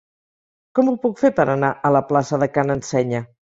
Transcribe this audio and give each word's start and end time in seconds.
Com 0.79 0.89
ho 0.91 0.95
puc 1.03 1.21
fer 1.25 1.31
per 1.41 1.47
anar 1.57 1.71
a 1.91 1.95
la 1.99 2.05
plaça 2.11 2.43
de 2.47 2.51
Ca 2.59 2.69
n'Ensenya? 2.71 3.27